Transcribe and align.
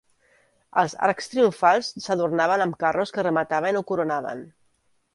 Els 0.83 0.95
arcs 1.07 1.29
triomfals 1.33 1.91
s'adornaven 2.07 2.65
amb 2.67 2.81
carros 2.87 3.17
que 3.19 3.29
remataven 3.31 3.83
o 3.83 3.89
coronaven. 3.93 4.47